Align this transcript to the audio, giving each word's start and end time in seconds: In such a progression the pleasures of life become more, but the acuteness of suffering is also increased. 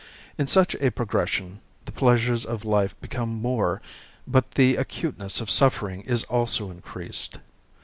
In 0.35 0.47
such 0.47 0.73
a 0.81 0.89
progression 0.89 1.61
the 1.85 1.91
pleasures 1.91 2.43
of 2.43 2.65
life 2.65 2.99
become 3.01 3.29
more, 3.29 3.83
but 4.25 4.53
the 4.55 4.75
acuteness 4.75 5.39
of 5.39 5.51
suffering 5.51 6.01
is 6.07 6.23
also 6.23 6.71
increased. 6.71 7.37